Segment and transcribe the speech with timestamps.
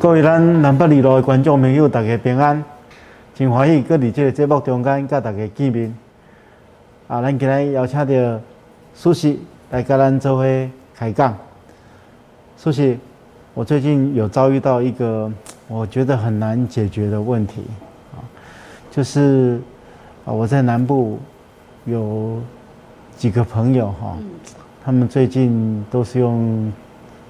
[0.00, 2.62] 各位咱南北二路的观众朋友，大家平安，
[3.34, 5.92] 真欢喜，搁伫即个节目中间，甲大家见面。
[7.08, 8.40] 啊，咱今日邀请到
[8.94, 9.40] 苏西
[9.72, 10.44] 来跟咱做伙
[10.94, 11.36] 开讲。
[12.56, 12.96] 苏西，
[13.54, 15.28] 我最近有遭遇到一个
[15.66, 17.64] 我觉得很难解决的问题
[18.14, 18.22] 啊，
[18.92, 19.60] 就是
[20.24, 21.18] 啊，我在南部
[21.86, 22.40] 有
[23.16, 24.16] 几个朋友哈，
[24.84, 26.72] 他们最近都是用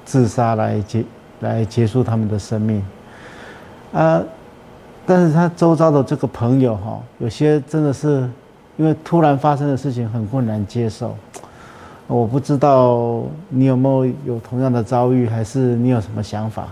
[0.05, 1.03] 自杀来结。
[1.41, 2.85] 来结束他们的生命，
[3.93, 4.23] 啊！
[5.07, 8.29] 但是他周遭的这个朋友哈，有些真的是
[8.77, 11.17] 因为突然发生的事情很困难接受。
[12.07, 16.69] 我不知道你有没有有同样的遭遇，还是你有什么想法？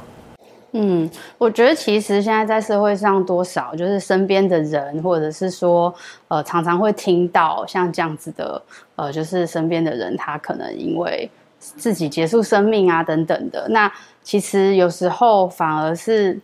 [0.73, 5.95] 嗯，我觉得其实现在在社会上多少就是身边的人，或者是说
[6.29, 8.61] 呃，常常会听到像这样子的
[8.97, 13.91] 呃，就是身边的人他可能因为自己结束生命啊等等的那。
[14.27, 16.37] 其实有时候反而是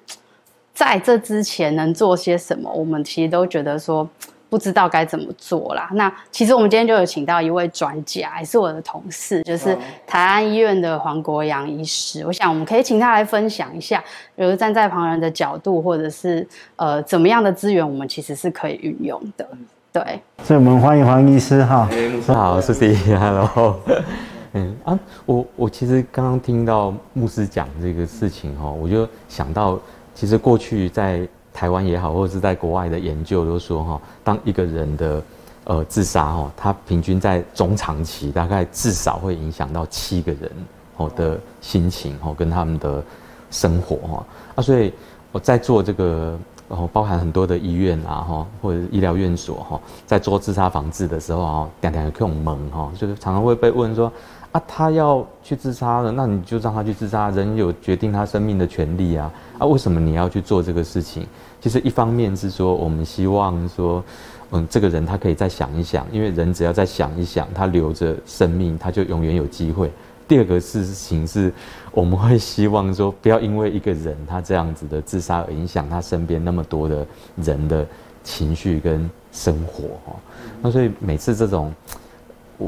[0.72, 4.08] 在这之前能做些什么，我们其实都觉得说
[4.48, 5.91] 不知道该怎么做啦。
[5.94, 12.25] 那其实我们今天就有请到一位专家，也是我的同事，就是台安医院的黄国阳医师。
[12.25, 14.00] 我想我们可以请他来分享一下，
[14.36, 19.44] 比如站在旁人的角度，或者是呃怎么样的资源，我们其实是可以运用的。
[19.92, 21.91] 对，所以我们欢迎黄医师哈。
[22.28, 23.80] 好，谢谢，Hello。
[24.55, 29.78] 嗯啊，我我其实刚刚听到牧师讲这个事情哈，我就想到，
[30.14, 35.22] 其实过去在台湾也好，或者是在国外的研究都说哈，当一个人的
[35.64, 40.50] 呃自杀哈，他平均在中长期大概至少会影响到七个人
[40.98, 43.03] 哦的心情哦跟他们的
[43.50, 44.92] 生活哈啊，所以
[45.33, 46.39] 我在做这个。
[46.69, 54.11] 然后包含很多的医院啊，哈，或者医疗院所哈，在做自杀防治的时候啊，点点有这种门哈，就是常常会被问说，
[54.52, 61.26] 啊，他要去自杀了，那你就让他去自杀，人有决定他生命的权利啊，啊，为什么你要去做这个事情？
[61.60, 64.04] 其实一方面是说，我们希望说，
[64.50, 69.90] 嗯，这个人他可以再想一想，因为人只要再想一想，他留着生命，他就永远有机会。
[70.28, 71.50] 第二个事情是，
[71.90, 77.86] 我们会希望说，不要因为一个人他这样子的自杀而影响他身边那么多的人的
[78.22, 80.14] 情绪跟生活哈。
[80.60, 81.72] 那所以每次这种，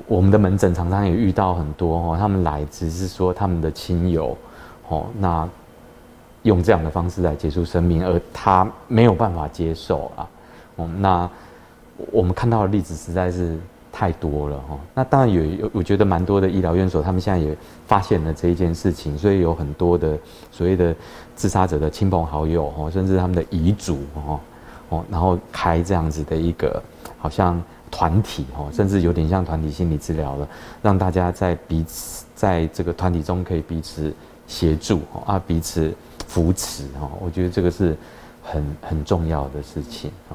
[0.06, 4.36] 我们的门诊常常也遇到很多哦，他们来只是说他们的亲友，
[4.88, 5.48] 哦，那
[6.42, 10.28] 用这样的方式来结束生命，而他没有办法接受啊。
[10.76, 11.28] 哦，那
[12.10, 13.58] 我们看到的例子实在是。
[13.96, 17.56] 太多了哈，那当然有有，我觉得蛮多的医疗院所，他们现在也
[17.86, 20.18] 发现了这一件事情，所以有很多的
[20.50, 20.92] 所谓的
[21.36, 24.40] 自杀者的亲朋好友哦，甚至他们的遗嘱哦，
[24.88, 26.82] 哦，然后开这样子的一个
[27.18, 27.62] 好像
[27.96, 30.48] 团体哈，甚至有点像团体心理治疗了，
[30.82, 34.12] 让大家在彼此在这个团体中可以彼此
[34.48, 35.94] 协助啊，彼此
[36.26, 37.96] 扶持哈，我觉得这个是
[38.42, 40.34] 很很重要的事情啊。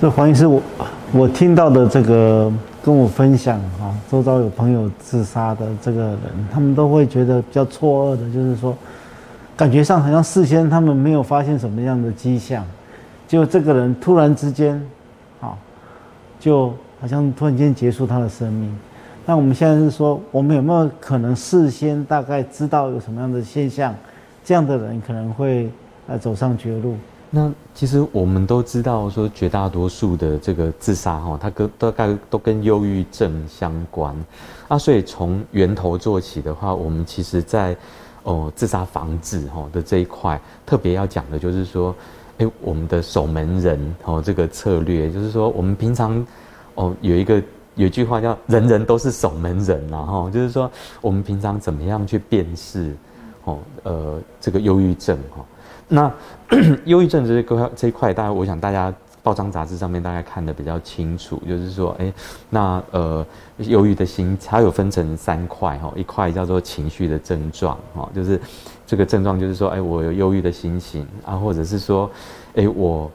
[0.00, 0.60] 这黄医师，我
[1.12, 2.52] 我听到的这个
[2.82, 8.76] 跟我分享哈，周遭有朋友自杀的这个人，他们都会觉得比较错愕的，就是说，
[9.56, 12.66] 感觉上好像事先他们没有发现什么样的迹象，
[13.28, 14.84] 就这个人突然之间，
[16.46, 18.72] 就好像突然间结束他的生命。
[19.24, 23.92] 那我们现在是说，我们有没有可能事先大概知道有什么样的现象，
[24.44, 25.68] 这样的人可能会
[26.06, 26.94] 呃走上绝路？
[27.30, 34.14] 那其实我们都知道，说绝大多数的这个自杀哈，它跟大概都跟忧郁症相关
[34.68, 37.76] 啊，所以从源头做起的话，我们其实在
[38.22, 41.92] 哦自杀防治哈的这一块，特别要讲的就是说，
[42.38, 46.26] 哎，我们的守门人哦这个策略，就是说我们平常
[46.74, 47.42] 哦有一个
[47.74, 50.70] 有一句话叫“人人都是守门人”然后就是说
[51.00, 52.94] 我们平常怎么样去辨识
[53.44, 55.44] 哦呃这个忧郁症哈。
[55.88, 56.12] 那
[56.84, 58.92] 忧郁症这个这一块，大家我想大家
[59.22, 62.12] 报章杂志上面大概看的比较清楚，就是说，哎，
[62.50, 63.26] 那呃，
[63.58, 68.40] 忧郁的心它有分成三块哈，一块叫做情绪的症状哈，就是
[68.86, 72.08] 这个症状就是说，哎，我有忧郁的心情啊，或者是说，
[72.54, 73.10] 哎，我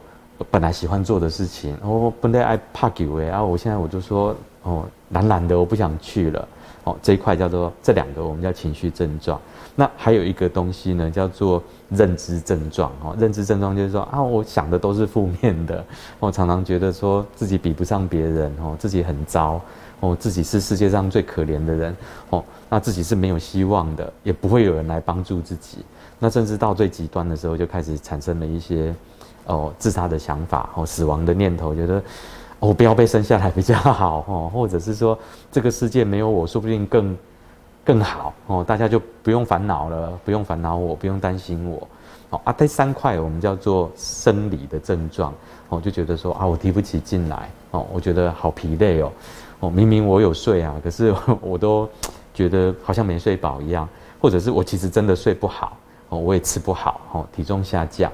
[0.50, 6.48] 本来喜欢做的事情，我本来爱怕狗哎，啊，我现在我就说，哦，懒懒的，我不想去了，
[6.84, 9.40] 哦，这一块叫做这两个我们叫情绪症状。
[9.74, 13.16] 那还有一个东西呢，叫做认知症状哦。
[13.18, 15.84] 认知症状就是说啊，我想的都是负面的，
[16.20, 19.62] 我常常觉得说自己比不上别人哦，自己很糟
[20.02, 21.96] 哦，自己是世界上最可怜的人
[22.30, 25.78] 哦，那自己是没有希望的，也不会有人来帮助自己。
[26.20, 28.94] 那甚至到最极端的时候，就开始产生了一些
[29.46, 32.04] 哦自杀的想法哦，死亡的念头，觉得
[32.60, 35.18] 我不要被生下来比较好哦，或者是说
[35.50, 37.18] 这个世界没有我，说不定更。
[37.84, 41.88] 更好哦，大家就不用烦恼了，不用烦恼我，不用担心我。
[42.30, 45.34] 好啊，第三块我们叫做生理的症状，
[45.70, 49.12] 哦，就觉得说啊，我提不起劲来，哦，我觉得好疲累哦，
[49.62, 51.90] 哦，明明我有睡啊，可是 我都
[52.34, 53.88] 觉得好像没睡饱一样，
[54.20, 55.78] 或者是我其实真的睡不好，
[56.10, 58.12] 哦，我也吃不好，哦，体重下降，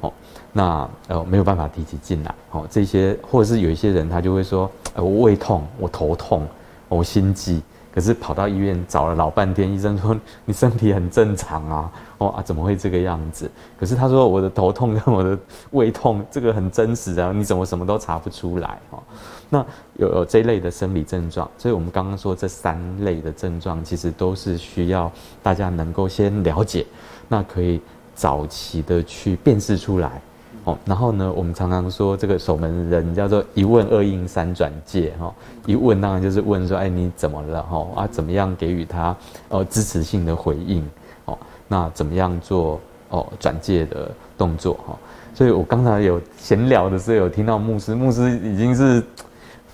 [0.00, 0.12] 哦，
[0.52, 6.46] 那呃没有办法提起劲来，哦，这些或者是有一些人他就会说，呃，我胃痛，我头痛，
[6.88, 7.60] 我心悸。
[7.92, 13.50] 可是跑到医院找了老半天，医生说 你身体很正常啊，哦啊怎么会这个样子？
[13.78, 15.38] 可是他说我的头痛跟我的
[15.72, 19.02] 胃痛这个很真实啊，你怎么什么都查不出来哦？
[19.48, 19.64] 那
[19.94, 25.10] 有有这类的生理症状，所以我们刚刚说这三类的症状其实都是需要
[25.42, 26.86] 大家能够先了解，
[27.28, 27.80] 那可以
[28.14, 30.22] 早期的去辨识出来。
[30.64, 35.32] 哦，然后呢，我们常常说这个守门人叫做一问二应三转介哈。
[35.66, 37.86] 一问当然就是问说，哎，你怎么了哈？
[37.96, 39.16] 啊，怎么样给予他
[39.48, 40.86] 呃支持性的回应？
[41.24, 44.98] 哦，那怎么样做哦转介的动作哈？
[45.34, 49.02] 所以我刚才有闲聊的时候有听到牧师，牧师已经是。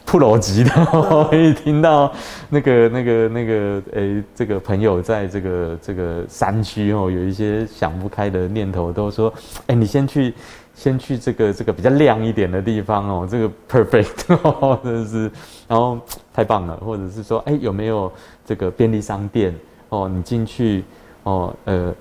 [0.09, 0.71] 普罗级的，
[1.29, 2.12] 可以听到
[2.49, 9.35] 那个、那个、那个，诶，这个朋友在这个这个山区哦，有一些想不开的念头，都说，
[9.67, 10.33] 哎，你先去，
[10.76, 15.31] 先去这个这个比较亮一点的地方哦，这个 perfect， 真的是，
[15.67, 15.99] 然后
[16.32, 18.12] 太棒了，或者是说，哎，有没有
[18.44, 19.55] 这个便利商店
[19.88, 20.06] 哦？
[20.06, 20.84] 你进去
[21.23, 21.93] 哦，呃，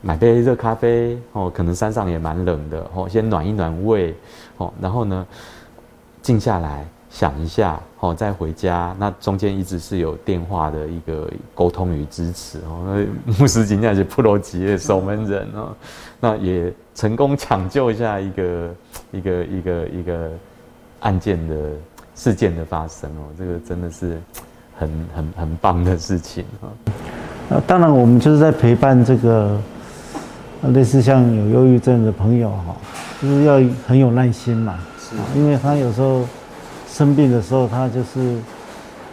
[0.00, 4.14] 买杯热咖啡哦，可能山上也蛮冷的哦，先暖一暖胃
[4.56, 5.26] 哦，然后呢，
[6.22, 6.86] 静下来。
[7.10, 12.86] 想一下，哦，再回家，那中间一直是有电话的一个沟通与支持哦。
[12.86, 15.76] 那牧师今天是普罗吉的守门人哦，
[16.24, 18.74] 那也成功抢救一下一个
[19.10, 20.30] 一个一个一个
[21.00, 21.54] 案件的
[22.14, 24.20] 事件的发生哦，这个真的是
[24.78, 26.70] 很很很棒的事情啊。
[27.48, 29.60] 那当然，我们就是在陪伴这个
[30.68, 32.76] 类似像有忧郁症的朋友哈，
[33.20, 33.54] 就是要
[33.88, 36.24] 很有耐心嘛，是，因为他有时候。
[36.88, 38.36] 生病的时候，他就是，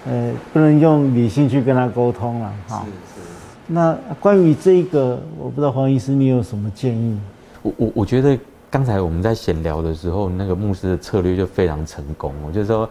[0.05, 2.83] 呃，不能用理性去跟他沟通了，哈。
[2.83, 3.25] 是是。
[3.71, 7.19] 那关于这个，我不知道黄医师你有什么建议？
[7.61, 8.37] 我我我觉得
[8.69, 12.33] 刚才我们在闲聊的时候，那个牧师的策略就非常成功。
[12.45, 12.89] 我就说，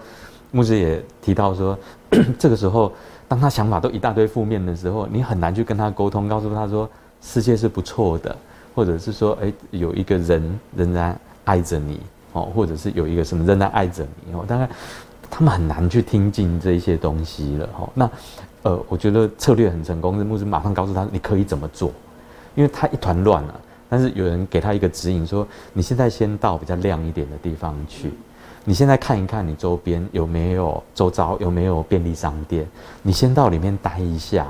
[0.52, 1.76] 牧师也提到说，
[2.38, 2.92] 这个时候
[3.26, 6.88] 当他想法都一大堆负面的时候，你很难去跟他沟通，告诉他说
[7.20, 8.36] 世界是不错的，
[8.74, 12.00] 或者是说，哎，有一个人仍然爱着你。
[12.34, 14.68] 哦，或者是有一个什么仍然爱着你哦，大概
[15.30, 17.88] 他们很难去听进这一些东西了哈。
[17.94, 18.10] 那
[18.68, 21.90] 呃，我觉得策略很成功，是牧师马上告诉他你可以怎么做，
[22.54, 23.60] 因为他一团乱了。
[23.88, 28.12] 但是有人给他一个指引，说你现在先到比较亮一点的地方去，
[28.64, 32.68] 你现在看一看你周边有没有周遭有没有便利商店，
[33.02, 34.46] 你先到里面待一下。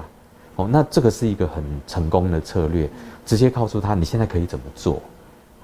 [0.57, 2.91] 哦，那这个是一个很成功的策略，
[3.25, 5.01] 直接告诉他你现在可以怎么做。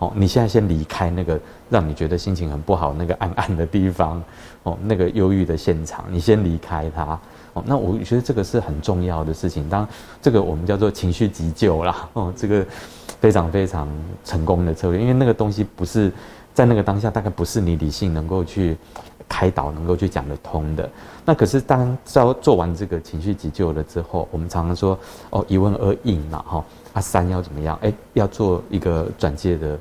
[0.05, 1.41] 哦，你现在先离开那个
[1.71, 4.23] 让你觉得心情很不好那个暗暗的地方，
[4.65, 7.19] 哦，那个忧郁的现场，你先离开它。
[7.55, 9.67] 哦，那我觉得这个是很重要的事情。
[9.67, 9.89] 当
[10.21, 12.67] 这个我们叫做情绪急救啦，哦，这个
[13.19, 13.89] 非常非常
[14.27, 16.13] 成功的策略，因为那个东西不是
[16.53, 18.77] 在那个当下，大概不是你理性能够去
[19.27, 20.91] 开导、能够去讲得通的。
[21.25, 24.99] 那可是当做做完这个情绪急救了之后，我们常常说，
[25.31, 26.65] 哦，一问二应嘛，哈。
[26.93, 27.77] 啊，三要怎么样？
[27.83, 29.77] 哎，要做一个转介的，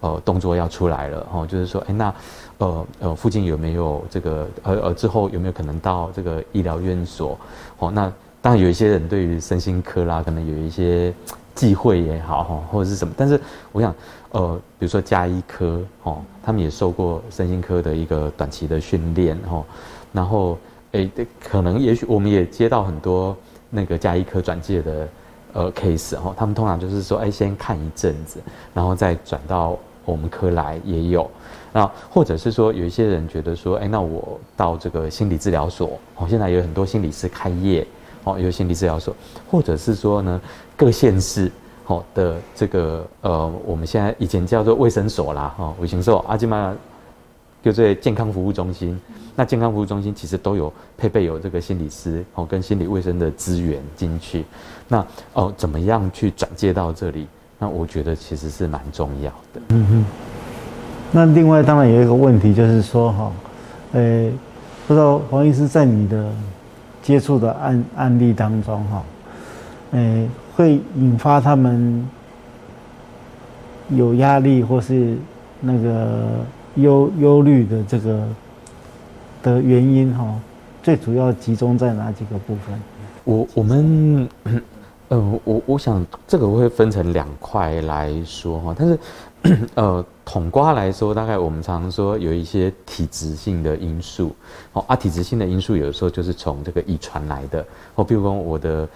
[0.00, 1.46] 呃，动作要出来了哦。
[1.46, 2.14] 就是说，哎，那，
[2.58, 4.48] 呃呃，附近有没有这个？
[4.62, 7.38] 呃呃，之后有没有可能到这个医疗院所？
[7.78, 11.12] 哦，那当然有一些人对于身心科啦，可能有一些
[11.54, 13.12] 忌讳也好哈，或者是什么。
[13.16, 13.40] 但是
[13.72, 13.94] 我想，
[14.30, 19.64] 呃，比如说加医科哦，他们也受过身心科的一个短期的训练哈。
[20.12, 20.58] 然后，
[20.92, 21.10] 哎，
[21.42, 23.36] 可能也许我们也接到很多
[23.70, 25.08] 那个加医科转介的。
[25.54, 28.38] 呃，case 哈，他们通常就是说，哎，先看一阵子，
[28.74, 29.78] 然后再转到
[30.10, 31.30] 我们科来也有，
[31.72, 37.86] 那或者是说，有一些人觉得说，哎，那我到这个心理治疗所，哦，现在有很多心理师开业，
[38.24, 39.14] 哦，有心理治疗所，
[39.50, 40.40] 或者是说呢，
[40.76, 41.50] 各县市，
[41.86, 46.74] 哦的这个呃，我们现在以前叫做卫生所啦，哈，卫生所，阿基玛。
[47.60, 48.98] 就在健康服务中心，
[49.34, 54.44] 那健康服务中心其实都有配备有这个心理师哦跟心理卫生的资源进去，
[54.86, 57.26] 那哦怎么样去转接到这里？
[57.58, 59.60] 那我觉得其实是蛮重要的。
[59.68, 60.04] 嗯哼。
[61.12, 63.32] 那另外当然有一个问题就是说哈，
[63.92, 64.30] 呃，
[64.86, 66.30] 不知道黄医师在你的
[67.02, 69.02] 接触的案案例当中哈，
[69.92, 72.08] 呃，会引发他们
[73.90, 75.16] 有压力或是
[75.60, 76.44] 那个。
[76.74, 78.22] 忧忧虑的这个
[79.42, 80.32] 的原因哈，
[80.80, 82.80] 最主要集中在哪几个部分？
[83.24, 84.28] 我我们
[85.08, 88.98] 呃，我我想这个会分成两块来说哈，但是
[89.74, 94.34] 呃，统瓜来说，大概我们常说有一些体质性的因素，
[94.74, 98.88] 哦啊，体质性的因素有的时候就是从这个遗传来的，哦，比如说我的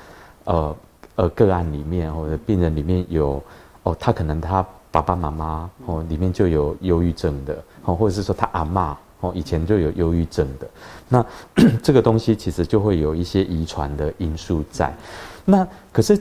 [0.44, 0.76] 呃
[1.14, 3.42] 呃个案里面或者病人里面有
[3.84, 10.68] 哦，他可能他爸爸妈妈哦里面就有忧郁症的，哦，或者是说他阿妈哦以前就有忧郁症的，
[11.08, 11.24] 那
[11.82, 14.94] 这个东西其实就会有一些遗传的因素在。
[15.44, 16.20] 那可是，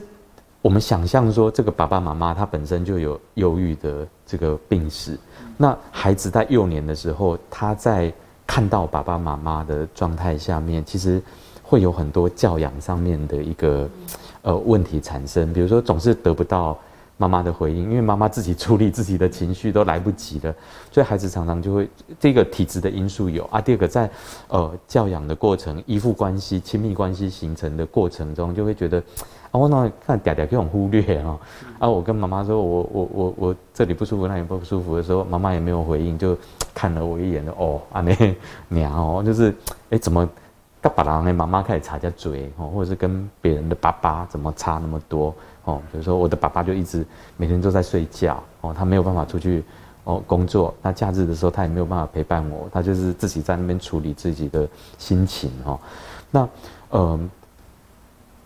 [0.60, 5.18] 我们想象说，这个爸爸妈妈他本身就有忧郁的这个病史，
[5.56, 8.12] 那孩子在幼年的时候，他在
[8.46, 11.22] 看到爸爸妈妈的状态下面，其实
[11.62, 13.88] 会有很多教养上面的一个
[14.42, 16.78] 呃问题产生，比如说总是得不到。
[17.22, 20.52] 妈妈的回应，因为妈妈自己处理自己的情绪都来不及了，
[20.90, 21.88] 所以孩子常常就会
[22.18, 23.60] 这个体质的因素有啊。
[23.60, 24.10] 第二个，在
[24.48, 28.98] 呃教养的过程、依附关系、亲密关系形成的过程中，就会觉得
[29.52, 31.38] 啊，我那看嗲嗲这种忽略啊。
[31.78, 36.36] 啊，我跟妈妈说我我我我这里不舒服，那里不舒服的时候，妈妈也没有回应，就
[36.74, 38.36] 看了我一眼的哦，啊那
[38.66, 39.54] 娘哦，就是
[39.90, 40.28] 哎怎么
[40.80, 45.32] 跟别人的妈妈开始插下嘴哦，或者是跟别人的爸爸怎么差那么多？
[45.64, 49.62] 哦，比如说我的爸爸就一直每天都在睡觉，哦，他没有办法出去
[50.04, 55.78] 哦工作，那假日的时候他也没有办法陪伴我，他就是自己在那边处理自己的心情，哦，
[56.30, 56.48] 那
[56.90, 57.20] 呃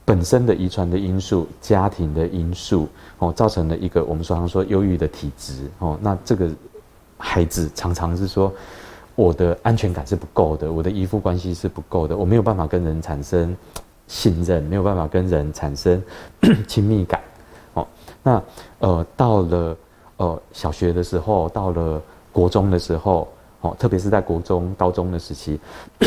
[0.04, 2.87] 本身的遗传的因素、家庭的因素，
[3.18, 6.50] 哦，造成了一个我们常常说忧郁的体质，哦，那这个
[7.16, 8.52] 孩子常常是说
[9.14, 13.56] 我的安全感是不够的，我的依附关系是不够的，我没有办法跟人产生。
[14.08, 16.02] 信任没有办法跟人产生
[16.68, 17.20] 亲密感，
[17.75, 17.86] 哦，
[18.22, 18.42] 那
[18.78, 19.76] 呃到了
[20.18, 22.00] 呃小学的时候，到了
[22.32, 23.26] 国中的时候，
[23.62, 25.58] 哦，特别是在国中、高中的时期，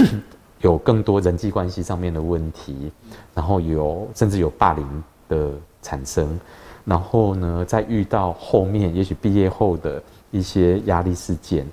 [0.61, 2.91] 有更多人际关系上面的问题，
[3.33, 5.51] 然后有甚至有霸凌的
[5.81, 6.39] 产生，
[6.85, 10.01] 然后呢，在遇到后面也许毕业后的
[10.31, 11.67] 一些压力事件，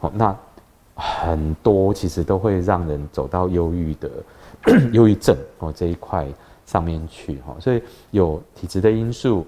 [0.00, 0.34] 哦，那
[0.94, 4.10] 很多其实都会让人走到忧郁的。
[4.92, 6.26] 忧郁症哦这一块
[6.64, 7.80] 上面去哈，所以
[8.10, 9.46] 有体质的因素，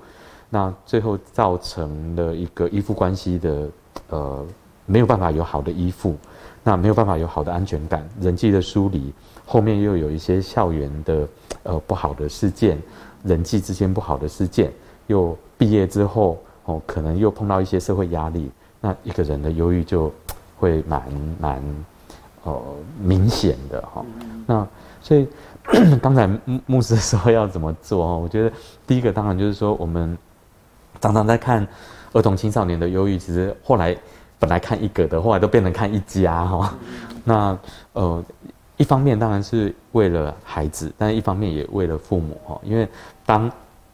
[0.49, 3.69] 那最后造成了一个依附关系的
[4.11, 4.47] 呃
[4.87, 6.17] 没有办法有好的依附，
[6.63, 9.13] 那没有办法有好的安全感，人际的疏离，
[9.45, 11.29] 后面又有一些校园的
[11.65, 12.81] 呃不好的事件，
[13.25, 14.73] 人际之间不好的事件，
[15.09, 20.13] 又毕业之后哦可能又碰到一些社会压力，那一个人的忧郁就
[20.57, 21.03] 会蛮
[21.41, 21.85] 蛮
[22.45, 22.63] 呃
[23.01, 24.05] 明显的哈，
[24.47, 24.67] 那。
[25.01, 25.27] 所以
[26.03, 28.19] 刚才牧牧师说要怎么做哦？
[28.19, 28.53] 我觉得
[28.85, 30.19] 第一个当然就是说，我们
[31.01, 31.67] 常常在看
[32.13, 33.97] 儿童青少年的忧郁，其实后来
[34.41, 36.75] 本来看一个的，后来都变成看一家哈。
[37.25, 37.59] 那
[37.93, 38.23] 呃，
[38.77, 42.61] 一方面当然是为了孩子，但一方面也为了父母哈。
[42.65, 42.87] 因为
[43.25, 43.51] 当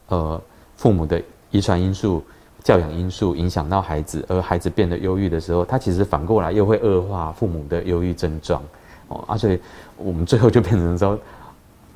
[0.07, 0.41] 呃
[0.75, 1.21] 父母的
[1.51, 2.21] 遗传因素、
[2.65, 8.59] 教养因素影响到孩子，而孩子变得忧郁的时候，他其实反过来又会恶化父母的忧郁症状。
[9.07, 9.59] 哦，而且
[9.97, 11.15] 我们最后就变成说，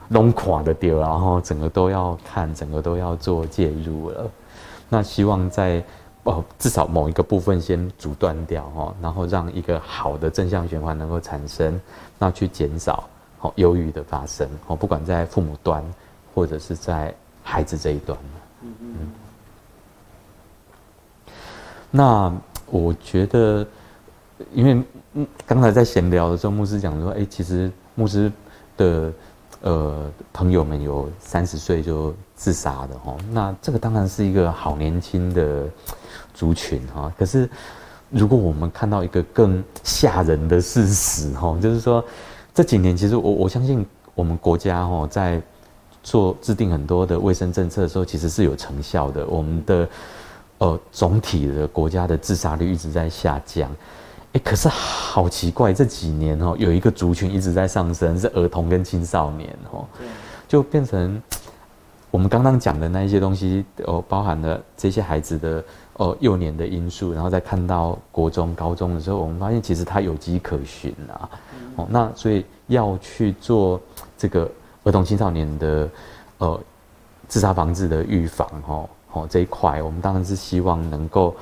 [0.09, 4.29] 弄垮的丢，然后整个都要看，整个都要做介入了。
[4.89, 5.83] 那希望在
[6.21, 11.81] 哦，至少某一个部分先阻断掉哦，然后让一个好的正向循环能够产生，
[12.19, 13.09] 那去减少
[13.41, 15.83] 哦忧郁的发生哦，不管在父母端
[16.35, 17.11] 或者是在
[17.41, 18.15] 孩子这一端
[18.61, 18.95] 嗯嗯。
[21.91, 22.33] 那
[22.67, 23.65] 我觉得，
[24.53, 24.83] 因为。
[25.45, 28.31] 刚才在闲聊的时候，牧师讲说，哎，其实牧师
[28.77, 29.11] 的
[29.61, 35.65] 呃朋友们有三十岁就自杀的哦，那这个当然是一个好年轻的
[36.31, 37.11] 族群哈。
[37.17, 37.49] 可是
[38.11, 42.05] 如果我们看到一个更吓人的事实哈，就是说
[42.53, 45.41] 这几年其实我我相信我们国家哈在
[46.03, 49.25] 做制定很多的卫生政策的时候，其实是有成效的。
[49.25, 49.89] 我们的
[50.59, 53.69] 呃总体的国家的自杀率一直在下降。
[54.33, 59.83] 哎，可是好奇怪，这几年哦，有一个族群一直在上升，是儿童跟青少年哦，
[60.47, 61.19] 就变成
[62.11, 65.63] 我们刚刚讲的那一些东西哦，包含了这些孩子的
[65.93, 71.29] 哦幼年的因素，然后再看到国中、高中的时候，我们发现其实它有迹可循啊，
[71.77, 73.81] 哦，那所以要去做
[74.15, 74.47] 这个
[74.83, 75.89] 儿童青少年的
[76.37, 76.61] 呃
[77.27, 78.87] 自杀防治的预防哦。
[79.11, 81.35] 哦，这一块我们当然是希望能够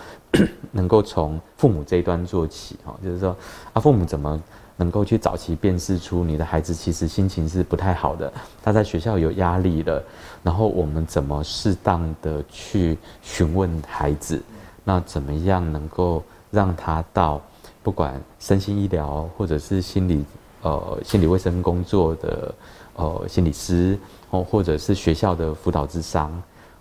[0.71, 3.35] 能够从父母这一端做起，哈，就是说
[3.73, 4.41] 啊，父母怎么
[4.77, 8.31] 能够去早期辨识出你的孩子其实心情是不太好的，
[8.63, 10.01] 他在学校有压力了，
[10.43, 14.41] 然后我们怎么适当的去询问孩子，
[14.83, 17.41] 那怎么样能够让他到
[17.83, 20.23] 不管身心医疗或者是心理
[20.61, 22.55] 呃心理卫生工作的
[22.95, 23.97] 呃心理师
[24.29, 26.31] 哦，或者是学校的辅导智商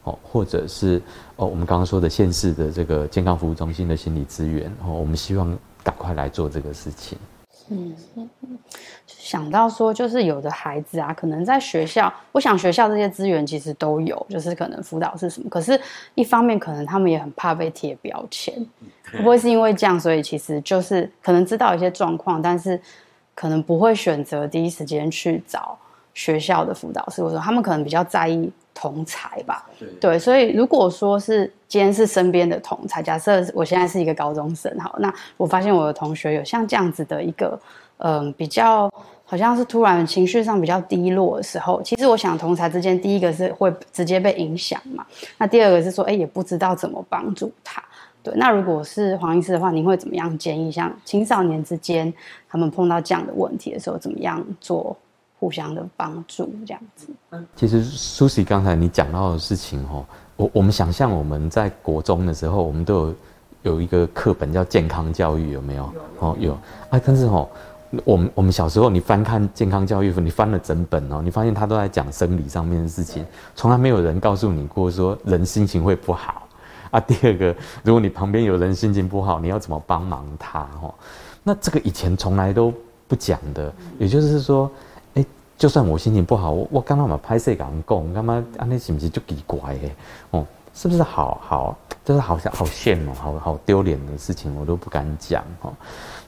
[0.06, 1.02] 哦，或者是
[1.34, 7.18] 哦我们刚刚说的县市的这个健康服务中心的心理资源哦，我们希望赶快来做这个事情。
[7.68, 8.58] 嗯嗯嗯，
[9.08, 15.80] 想到说，就是有的孩子啊，可能在学校，我想学校这些资源其实都有，就是可能辅导是什么，可是
[16.14, 18.54] 一方面可能他们也很怕被贴标签，
[19.12, 22.80] 会不会是因为这样，所以其实就是可能知道一些状况，但是
[23.34, 25.76] 可能不会选择第一时间去找
[26.14, 28.48] 学校的辅导师，或者说他们可能比较在意。
[28.78, 29.64] 同才吧，
[29.98, 37.58] 对，所以如果说是今天是身边的同才，假设我现在是一个高中生，好，那我发现我的同学有像这样子的一个，
[37.96, 38.92] 嗯，比较
[39.24, 45.06] 好像是突然情绪上比较低落的时候，其实我想同才之间，第一个是会直接被影响嘛，
[45.38, 47.82] 那第二个是说，哎，也不知道怎么帮助他，
[48.22, 52.12] 对，那如果是黄医师的话，您会怎么样建议，像青少年之间
[52.46, 54.94] 他们碰到这样的问题的时候，怎么样做？
[55.46, 57.06] 互相的帮助，这样子。
[57.54, 63.14] 其实苏西刚才你讲到的事情哦，我我们想象我们在国中的时候，我们都有
[63.62, 65.92] 有一个课本叫健康教育，有没有？
[66.18, 66.54] 哦，有
[66.90, 67.00] 啊。
[67.04, 67.48] 但是哦，
[68.04, 73.24] 我们我们小时候你翻看健康教育，你翻了整本哦，你发现他都在讲生理上面的事情，
[73.54, 76.48] 从来没有人告诉你过说人心情会不好
[76.90, 76.98] 啊。
[76.98, 80.68] 第二个，如果你旁边有人心情不好，你要怎么帮忙他？
[80.82, 80.92] 哦，
[81.44, 82.74] 那这个以前从来都
[83.06, 84.68] 不讲的，也就是说。
[85.58, 88.66] 就算我心情不好，我我刚刚把拍摄讲讲，干嘛啊？
[88.68, 89.96] 那是不是就奇怪诶？
[90.30, 95.72] 哦，是不是好好，就是好像好羡慕，好好丢脸的事情，我都不敢讲哈。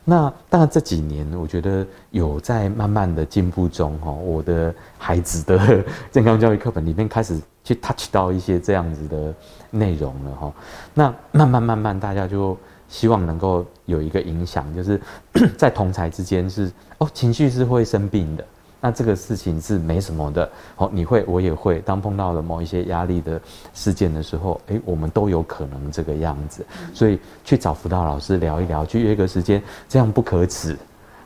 [0.04, 4.10] 那当然这几年，我觉得有在慢慢的进步中哈。
[4.10, 9.34] 我的孩子的健康教育课本里面开始去 touch 到一些这样子的
[9.70, 10.52] 内容了哈。
[10.94, 12.56] 那慢慢慢慢，大家就
[12.88, 14.98] 希望能够有一个影响，就是
[15.58, 18.42] 在同才之间是哦，情绪是会生病的。
[18.80, 21.80] 那这个事情是没什么的，好，你会，我也会。
[21.80, 23.40] 当碰到了某一些压力的
[23.74, 26.64] 事件的时候，诶，我们都有可能这个样子，
[26.94, 30.76] 所以去找辅导老师聊一聊，去约个时间，这样不可耻，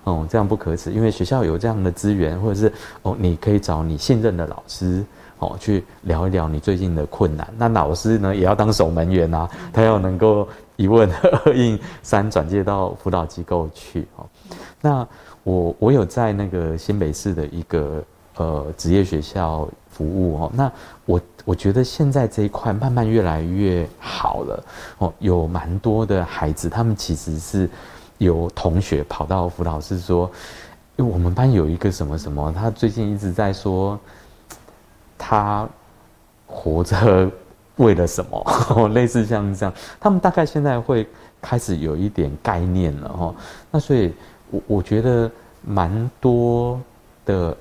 [0.05, 5.05] 哦，这样不可耻，因为学校有这样的资源，或者是哦，你可以找你信任的老师，
[5.43, 7.47] 哦，去聊一聊你最近的困难。
[7.59, 11.11] 那老师呢，也要当守门员啊，他要能够一问
[11.45, 14.27] 二应三，转介到辅导机构去，哦，
[14.81, 15.07] 那。
[15.45, 18.01] 我我有在那个新北市的一个
[18.37, 20.71] 呃职业学校服务哦，那
[21.05, 24.65] 我我觉得现在这一块慢慢越来越好了
[24.99, 27.69] 哦，有蛮多的孩子，他们其实是
[28.19, 30.31] 有同学跑到辅导室说，
[30.95, 33.99] 因为我们班有一个什么什么，他最近一直在说，
[35.23, 35.69] 他
[36.47, 37.31] 活着
[37.77, 41.07] 为了什么， 类似像这样，他们大概现在会
[41.41, 43.35] 开始有一点概念了哈，
[43.71, 44.13] 那所以。
[44.53, 45.31] 我我觉得
[45.63, 46.79] 蛮多
[47.25, 47.57] 的，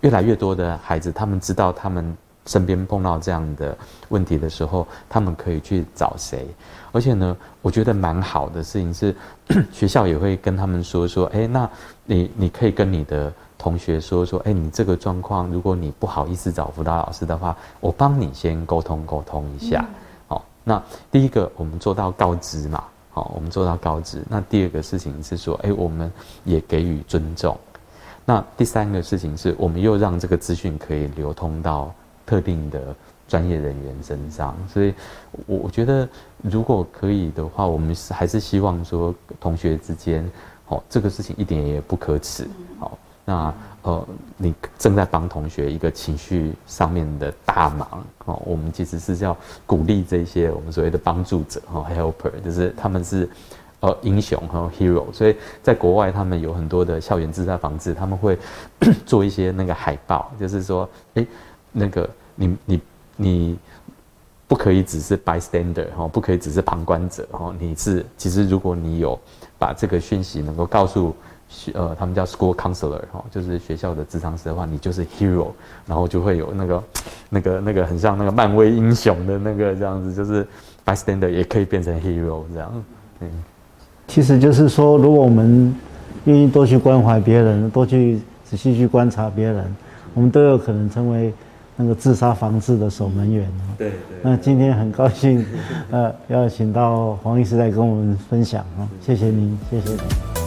[0.00, 3.76] 越来越多的孩子，他们知道他们身边碰到这样的
[4.08, 6.46] 问题的时候，他们可以去找谁。
[6.90, 9.14] 而且呢，我觉得蛮好的事情是，
[9.70, 11.68] 学校也会跟他们说说，哎，那
[12.06, 19.84] 你你可以跟你的同学说说，哎，你这个状况，如果你不好意思找辅导老师的话，我帮你先沟通沟通一下。
[20.28, 22.84] 好，那第一个我们做到告知嘛。
[23.10, 24.22] 好，我们做到告知。
[24.28, 26.12] 那第二个事情是说，哎，我们
[26.44, 27.56] 也给予尊重。
[28.26, 31.90] 那第三个事情是我们又让这个资讯可以流通到
[32.26, 32.94] 特定的
[33.26, 34.54] 专业人员身上。
[34.68, 34.92] 所以，
[35.46, 36.06] 我我觉得
[36.42, 40.30] 如果可以的话，我们是还是希望说同学之间，
[40.66, 42.46] 好，这个事情一点也不可耻。
[42.78, 42.98] 好。
[43.28, 48.40] 那呃，你正在帮同学一个情绪上面的大忙哦。
[48.44, 49.36] 我们其实是要
[49.66, 53.28] 鼓励这些我们所谓的帮助者哈，helper，就是他们是
[53.80, 55.12] 呃英雄和 hero。
[55.12, 58.38] 所以在国外，他们有很多的校园自杀防治，他们会
[59.04, 61.26] 做一些那个海报，就是说，哎，
[61.72, 62.80] 那个你你
[63.16, 63.58] 你
[64.46, 69.18] 不可以只是 bystander 哈，不可以只是旁观者哈，你是其实如果你有
[69.58, 71.12] 把这个讯息能够告诉。
[71.74, 75.48] 呃，他们叫 school counselor 哈，就是学校的智商师的话，你就是 hero，
[75.86, 76.84] 然后就会有那个、
[77.30, 80.46] 那个、那个很像那个漫威英雄的那个这样子，就是
[80.84, 82.84] bystander 也可以变成 hero 这样。
[83.20, 83.28] 嗯，
[84.08, 85.74] 其实就是说，如果我们
[86.24, 89.64] 愿意多去关怀别人，多去仔细去观察别人，
[90.14, 91.32] 我们都有可能成为
[91.76, 93.50] 那个自杀防治的守门员。
[93.78, 93.96] 对对。
[94.22, 95.44] 那今天很高兴，
[95.90, 100.45] 呃，邀请到黄医师来跟我们分享啊，谢谢您，谢谢。